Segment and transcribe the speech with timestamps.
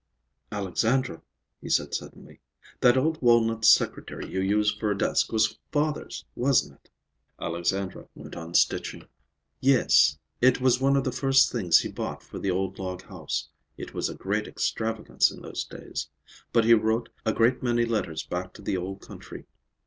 [0.51, 1.21] "Alexandra,"
[1.61, 2.39] he said suddenly,
[2.79, 6.89] "that old walnut secretary you use for a desk was father's, wasn't it?"
[7.39, 9.05] Alexandra went on stitching.
[9.59, 10.17] "Yes.
[10.41, 13.47] It was one of the first things he bought for the old log house.
[13.77, 16.09] It was a great extravagance in those days.
[16.51, 19.45] But he wrote a great many letters back to the old country.